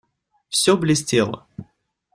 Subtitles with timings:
[0.49, 1.47] Всё блестело.